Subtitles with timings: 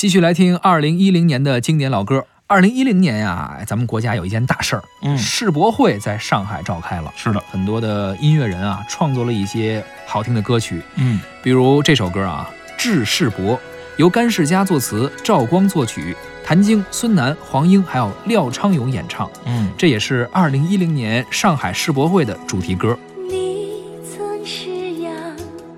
[0.00, 2.24] 继续来听二零一零年的经典老歌。
[2.46, 5.18] 二零一零年呀，咱们国家有一件大事儿，嗯。
[5.18, 13.54] 世博会在上海召开了，是的，很多的音乐人啊创作了一些好听的歌曲，嗯，比如这首歌啊《致世博》，
[13.98, 22.98] 由甘世佳作词，赵光作曲，谭晶、孙楠、黄英还有廖昌永演唱，嗯，这也是二零一零年上海世博会的主题歌。
[23.28, 25.12] 你曾是阳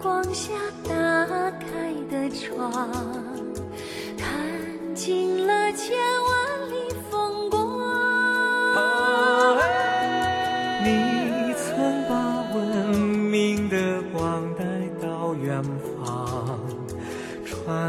[0.01, 0.53] 光下
[0.89, 0.95] 打
[1.59, 2.81] 开的窗，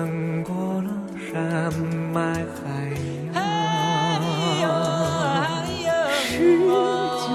[0.03, 0.89] 穿过了
[1.31, 1.73] 山
[2.13, 2.35] 脉海
[3.33, 3.39] 洋。
[6.11, 6.59] 世
[7.21, 7.25] 界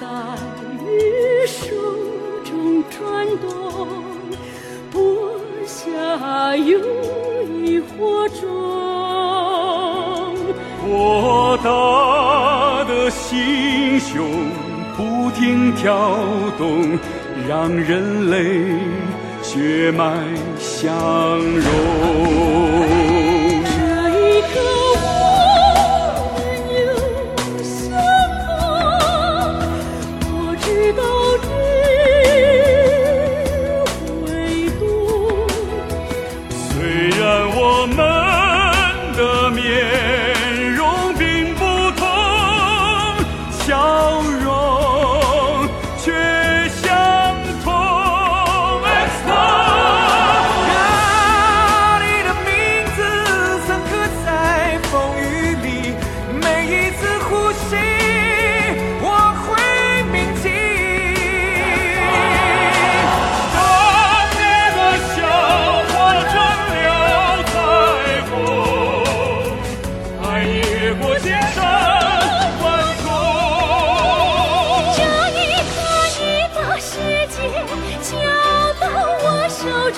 [0.84, 0.84] 宇
[1.46, 1.64] 宙
[2.42, 2.50] 中
[2.90, 2.98] 转
[3.38, 3.46] 动，
[4.90, 4.98] 播
[5.64, 6.80] 下又
[7.64, 8.42] 一火种。
[10.84, 14.50] 博大的心胸
[14.96, 16.18] 不停跳
[16.58, 16.98] 动，
[17.48, 18.34] 让人类
[19.52, 20.14] 血脉
[20.58, 20.88] 相
[21.36, 21.68] 融。
[23.62, 23.68] 这
[24.16, 24.54] 一刻，
[26.16, 26.40] 我们
[26.72, 26.80] 又
[27.62, 27.92] 相
[28.48, 29.04] 逢，
[30.24, 31.00] 我知道
[31.42, 31.44] 你
[34.24, 34.24] 会
[34.80, 34.82] 懂。
[36.48, 36.64] 虽
[37.20, 37.20] 然
[37.54, 37.60] 我
[37.94, 38.00] 们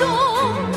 [0.04, 0.73] 中，